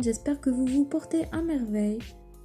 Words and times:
j'espère 0.00 0.40
que 0.40 0.50
vous 0.50 0.66
vous 0.66 0.84
portez 0.84 1.26
à 1.32 1.42
merveille. 1.42 1.98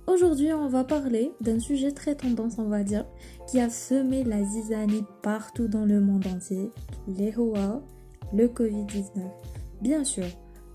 Aujourd'hui, 0.06 0.54
on 0.54 0.68
va 0.68 0.84
parler 0.84 1.32
d'un 1.42 1.60
sujet 1.60 1.92
très 1.92 2.16
tendance, 2.16 2.56
on 2.58 2.68
va 2.68 2.84
dire, 2.84 3.06
qui 3.48 3.60
a 3.60 3.70
semé 3.70 4.24
la 4.24 4.44
zizanie 4.44 5.04
partout 5.22 5.68
dans 5.68 5.86
le 5.86 6.02
monde 6.02 6.28
entier, 6.28 6.72
les 7.08 7.34
HOA, 7.36 7.82
le 8.34 8.48
Covid-19. 8.48 9.22
Bien 9.82 10.04
sûr, 10.04 10.26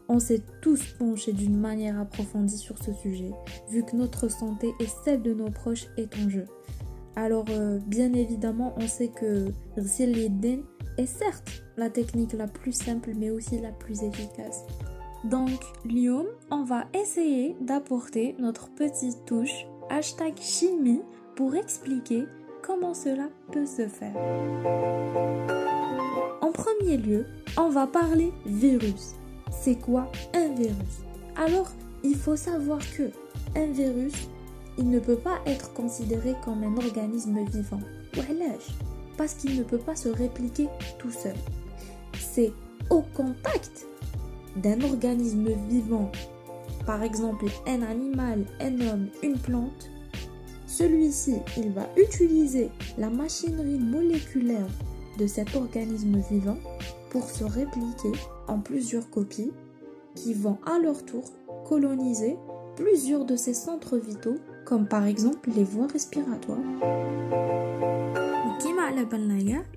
on 0.09 0.19
s'est 0.19 0.43
tous 0.63 0.95
penchés 0.99 1.33
d'une 1.33 1.59
manière 1.59 2.01
approfondie 2.01 2.57
sur 2.57 2.79
ce 2.79 2.93
sujet, 2.95 3.31
vu 3.71 3.85
que 3.85 3.95
notre 3.95 4.29
santé 4.29 4.73
et 4.81 4.87
celle 5.05 5.23
de 5.23 5.35
nos 5.35 5.51
proches 5.51 5.87
est 5.97 6.13
en 6.17 6.29
jeu. 6.29 6.47
Alors, 7.15 7.47
euh, 7.51 7.79
bien 7.87 8.13
évidemment, 8.15 8.75
on 8.79 8.89
sait 8.89 9.09
que 9.09 9.53
Rzil 9.77 10.17
est 10.97 11.07
certes 11.07 11.63
la 11.77 11.91
technique 11.91 12.33
la 12.33 12.49
plus 12.49 12.73
simple, 12.73 13.13
mais 13.17 13.31
aussi 13.31 13.61
la 13.61 13.73
plus 13.73 14.03
efficace. 14.03 14.65
Donc, 15.25 15.61
Lyon, 15.85 16.27
on 16.51 16.63
va 16.63 16.85
essayer 16.95 17.57
d'apporter 17.61 18.37
notre 18.39 18.71
petite 18.71 19.25
touche 19.27 19.67
hashtag 19.91 20.35
chimie 20.41 21.03
pour 21.35 21.57
expliquer 21.57 22.25
comment 22.63 22.95
cela 22.95 23.29
peut 23.53 23.67
se 23.67 23.89
faire. 23.89 24.15
En 26.41 26.53
premier 26.53 26.97
lieu, 26.97 27.27
on 27.57 27.69
va 27.69 27.87
parler 27.87 28.33
virus. 28.47 29.15
C'est 29.51 29.77
quoi 29.77 30.11
un 30.35 30.49
virus? 30.55 31.03
Alors, 31.37 31.71
il 32.05 32.17
faut 32.17 32.37
savoir 32.37 32.79
que 32.97 33.11
un 33.57 33.67
virus, 33.73 34.29
il 34.79 34.89
ne 34.89 35.01
peut 35.01 35.17
pas 35.17 35.41
être 35.47 35.73
considéré 35.73 36.35
comme 36.45 36.63
un 36.63 36.77
organisme 36.77 37.45
vivant. 37.45 37.81
Parce 39.17 39.35
qu'il 39.35 39.57
ne 39.57 39.65
peut 39.65 39.79
pas 39.79 39.97
se 39.97 40.09
répliquer 40.09 40.69
tout 40.99 41.11
seul. 41.11 41.35
C'est 42.19 42.53
au 42.89 43.03
contact 43.03 43.87
d'un 44.63 44.81
organisme 44.83 45.49
vivant, 45.69 46.11
par 46.87 47.03
exemple 47.03 47.47
un 47.67 47.83
animal, 47.83 48.45
un 48.61 48.81
homme, 48.81 49.09
une 49.23 49.39
plante, 49.39 49.91
celui-ci, 50.67 51.37
il 51.57 51.73
va 51.73 51.89
utiliser 51.97 52.71
la 52.99 53.11
machinerie 53.11 53.79
moléculaire 53.79 54.69
de 55.19 55.27
cet 55.27 55.57
organisme 55.57 56.21
vivant 56.31 56.59
pour 57.11 57.25
se 57.29 57.45
répliquer 57.45 58.13
en 58.47 58.59
plusieurs 58.61 59.09
copies 59.11 59.51
qui 60.15 60.35
vont 60.35 60.59
à 60.67 60.79
leur 60.79 61.05
tour 61.05 61.25
coloniser 61.69 62.37
plusieurs 62.79 63.25
de 63.25 63.37
ces 63.37 63.55
centres 63.55 63.99
vitaux, 63.99 64.39
comme 64.65 64.87
par 64.87 65.05
exemple 65.05 65.51
les 65.55 65.65
voies 65.65 65.89
respiratoires. 65.89 66.59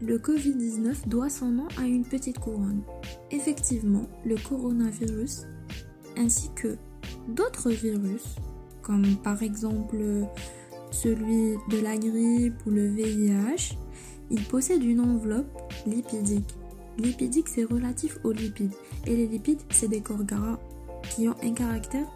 Le 0.02 0.17
Covid-19 0.17 1.07
doit 1.07 1.29
son 1.29 1.47
nom 1.47 1.67
à 1.77 1.83
une 1.83 2.03
petite 2.03 2.39
couronne. 2.39 2.81
Effectivement, 3.29 4.07
le 4.25 4.35
coronavirus, 4.35 5.45
ainsi 6.17 6.49
que 6.55 6.75
d'autres 7.27 7.69
virus, 7.69 8.35
comme 8.81 9.16
par 9.23 9.44
exemple 9.44 9.97
celui 10.91 11.55
de 11.69 11.81
la 11.81 11.97
grippe 11.97 12.66
ou 12.66 12.72
le 12.72 12.88
VIH, 12.88 13.77
il 14.31 14.44
possède 14.44 14.83
une 14.83 14.99
enveloppe 14.99 15.72
lipidique. 15.85 16.55
Lipidique, 16.97 17.47
c'est 17.47 17.63
relatif 17.63 18.17
aux 18.23 18.31
lipides. 18.31 18.73
Et 19.05 19.16
les 19.16 19.27
lipides, 19.27 19.61
c'est 19.69 19.88
des 19.88 20.02
corps 20.02 20.23
gras 20.23 20.59
qui 21.16 21.27
ont 21.29 21.35
un 21.44 21.53
caractère 21.53 22.07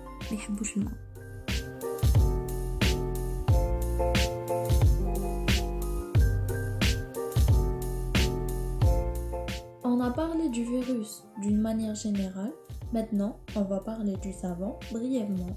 On 9.84 10.00
a 10.02 10.09
parlé 10.12 10.50
du 10.50 10.64
virus 10.64 11.23
d'une 11.42 11.62
manière 11.62 11.96
générale. 11.96 12.52
Maintenant, 12.92 13.40
on 13.56 13.62
va 13.62 13.80
parler 13.80 14.16
du 14.18 14.34
savon 14.34 14.78
brièvement. 14.91 15.56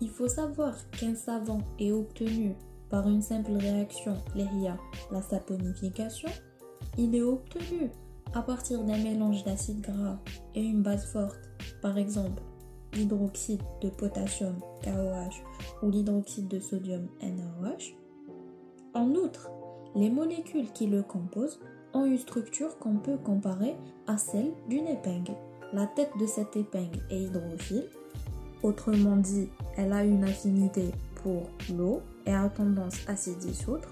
Il 0.00 0.10
faut 0.10 0.28
savoir 0.28 0.74
qu'un 0.90 1.14
savon 1.14 1.58
est 1.78 1.92
obtenu 1.92 2.54
par 2.88 3.08
une 3.08 3.22
simple 3.22 3.52
réaction, 3.52 4.16
l'ERIA, 4.34 4.78
la 5.12 5.22
saponification. 5.22 6.30
Il 6.98 7.14
est 7.14 7.22
obtenu 7.22 7.90
à 8.34 8.42
partir 8.42 8.82
d'un 8.82 8.98
mélange 8.98 9.44
d'acide 9.44 9.80
gras 9.80 10.18
et 10.54 10.62
une 10.62 10.82
base 10.82 11.06
forte, 11.12 11.50
par 11.82 11.98
exemple 11.98 12.42
l'hydroxyde 12.94 13.62
de 13.80 13.88
potassium 13.88 14.54
KOH 14.82 15.42
ou 15.82 15.90
l'hydroxyde 15.90 16.48
de 16.48 16.58
sodium 16.58 17.06
NaOH. 17.22 17.94
En 18.94 19.10
outre, 19.10 19.50
les 19.94 20.10
molécules 20.10 20.70
qui 20.72 20.86
le 20.86 21.02
composent 21.02 21.60
ont 21.92 22.04
une 22.04 22.18
structure 22.18 22.78
qu'on 22.78 22.96
peut 22.96 23.18
comparer 23.18 23.76
à 24.06 24.16
celle 24.16 24.52
d'une 24.68 24.86
épingle. 24.86 25.34
La 25.72 25.86
tête 25.86 26.12
de 26.18 26.26
cette 26.26 26.56
épingle 26.56 27.00
est 27.10 27.22
hydrophile 27.22 27.88
Autrement 28.62 29.16
dit, 29.16 29.48
elle 29.76 29.92
a 29.92 30.04
une 30.04 30.24
affinité 30.24 30.90
pour 31.22 31.48
l'eau 31.74 32.02
et 32.26 32.34
a 32.34 32.48
tendance 32.50 32.96
à 33.08 33.16
s'y 33.16 33.34
dissoudre, 33.36 33.88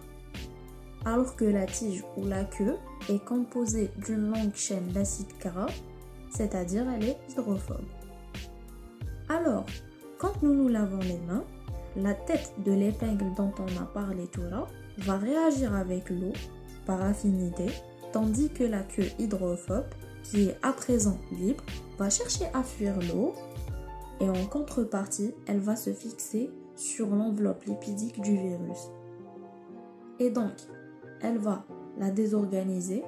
alors 1.06 1.36
que 1.36 1.46
la 1.46 1.64
tige 1.64 2.04
ou 2.18 2.26
la 2.26 2.44
queue 2.44 2.76
est 3.08 3.24
composée 3.24 3.90
d'une 4.04 4.30
longue 4.30 4.54
chaîne 4.54 4.88
d'acide 4.88 5.32
gras, 5.40 5.70
c'est-à-dire 6.30 6.86
elle 6.90 7.04
est 7.04 7.18
hydrophobe. 7.30 7.86
Alors, 9.28 9.66
quand 10.18 10.42
nous 10.42 10.54
nous 10.54 10.68
lavons 10.68 11.00
les 11.00 11.18
mains, 11.18 11.44
la 11.96 12.14
tête 12.14 12.52
de 12.64 12.72
l'épingle 12.72 13.34
dont 13.36 13.52
on 13.58 13.82
a 13.82 13.86
parlé 13.86 14.26
tout 14.26 14.42
là 14.42 14.66
va 14.98 15.16
réagir 15.16 15.74
avec 15.74 16.10
l'eau 16.10 16.32
par 16.86 17.02
affinité, 17.02 17.66
tandis 18.12 18.50
que 18.50 18.64
la 18.64 18.82
queue 18.82 19.08
hydrophobe, 19.18 19.86
qui 20.22 20.48
est 20.48 20.56
à 20.62 20.72
présent 20.72 21.18
libre, 21.32 21.64
va 21.98 22.10
chercher 22.10 22.46
à 22.54 22.62
fuir 22.62 22.94
l'eau 23.00 23.34
et 24.20 24.28
en 24.28 24.46
contrepartie, 24.46 25.34
elle 25.46 25.60
va 25.60 25.76
se 25.76 25.92
fixer 25.92 26.50
sur 26.74 27.08
l'enveloppe 27.08 27.64
lipidique 27.64 28.20
du 28.20 28.36
virus. 28.36 28.90
Et 30.18 30.30
donc, 30.30 30.52
elle 31.20 31.38
va 31.38 31.64
la 31.98 32.10
désorganiser 32.10 33.04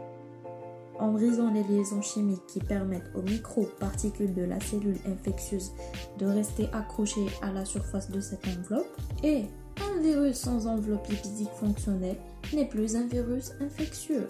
en 1.00 1.12
brisant 1.12 1.50
les 1.50 1.62
liaisons 1.65 2.03
chimiques 2.03 2.47
qui 2.47 2.61
permettent 2.61 3.11
aux 3.15 3.22
micro-particules 3.22 4.34
de 4.34 4.43
la 4.43 4.61
cellule 4.61 4.99
infectieuse 5.06 5.72
de 6.19 6.27
rester 6.27 6.69
accrochées 6.72 7.27
à 7.43 7.50
la 7.50 7.65
surface 7.65 8.11
de 8.11 8.21
cette 8.21 8.47
enveloppe. 8.47 8.87
Et 9.25 9.47
un 9.81 10.00
virus 10.00 10.37
sans 10.37 10.66
enveloppe 10.66 11.09
lipidique 11.09 11.50
fonctionnelle 11.59 12.19
n'est 12.53 12.69
plus 12.69 12.97
un 12.97 13.06
virus 13.06 13.53
infectieux. 13.61 14.28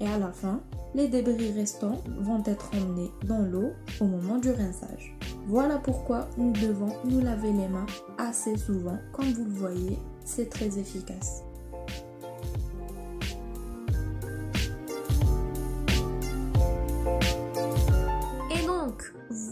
Et 0.00 0.06
à 0.06 0.18
la 0.18 0.32
fin, 0.32 0.60
les 0.94 1.08
débris 1.08 1.52
restants 1.52 2.02
vont 2.20 2.42
être 2.44 2.70
emmenés 2.74 3.10
dans 3.24 3.42
l'eau 3.42 3.70
au 4.00 4.04
moment 4.04 4.38
du 4.38 4.50
rinçage. 4.50 5.16
Voilà 5.46 5.78
pourquoi 5.78 6.28
nous 6.36 6.52
devons 6.52 6.92
nous 7.04 7.20
laver 7.20 7.52
les 7.52 7.68
mains 7.68 7.86
assez 8.18 8.56
souvent. 8.56 8.98
Comme 9.12 9.32
vous 9.32 9.44
le 9.44 9.50
voyez, 9.50 9.98
c'est 10.24 10.48
très 10.48 10.78
efficace. 10.78 11.44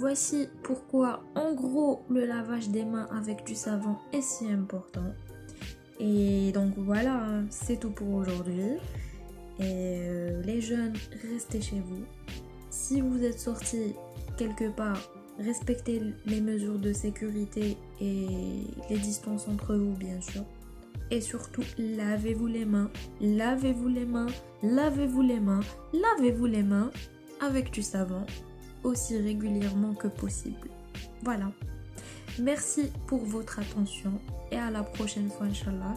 Voici 0.02 0.48
pourquoi 0.64 1.22
en 1.36 1.54
gros 1.54 2.02
le 2.10 2.26
lavage 2.26 2.70
des 2.70 2.84
mains 2.84 3.06
avec 3.16 3.44
du 3.44 3.54
savon 3.54 3.94
est 4.12 4.20
si 4.20 4.50
important. 4.50 5.14
Et 6.00 6.50
donc 6.50 6.72
voilà, 6.76 7.28
c'est 7.50 7.78
tout 7.78 7.92
pour 7.92 8.12
aujourd'hui. 8.12 8.78
Et 9.60 9.62
euh, 9.62 10.42
les 10.42 10.60
jeunes, 10.60 10.94
restez 11.32 11.60
chez 11.60 11.78
vous. 11.78 12.02
Si 12.68 13.00
vous 13.00 13.22
êtes 13.22 13.38
sortis 13.38 13.94
quelque 14.36 14.70
part, 14.70 14.98
respectez 15.38 16.02
les 16.26 16.40
mesures 16.40 16.80
de 16.80 16.92
sécurité 16.92 17.76
et 18.00 18.26
les 18.90 18.98
distances 18.98 19.46
entre 19.46 19.76
vous, 19.76 19.94
bien 19.94 20.20
sûr. 20.20 20.42
Et 21.12 21.20
surtout, 21.20 21.62
lavez-vous 21.78 22.48
les 22.48 22.64
mains, 22.64 22.90
lavez-vous 23.20 23.86
les 23.88 24.06
mains, 24.06 24.26
lavez-vous 24.64 25.22
les 25.22 25.38
mains, 25.38 25.60
lavez-vous 25.92 26.46
les 26.46 26.64
mains 26.64 26.90
avec 27.40 27.70
du 27.70 27.82
savon 27.82 28.26
aussi 28.84 29.18
régulièrement 29.18 29.94
que 29.94 30.08
possible. 30.08 30.68
Voilà. 31.22 31.50
Merci 32.38 32.90
pour 33.06 33.24
votre 33.24 33.58
attention 33.58 34.12
et 34.50 34.56
à 34.56 34.70
la 34.70 34.82
prochaine 34.82 35.30
fois, 35.30 35.46
Inch'Allah. 35.46 35.94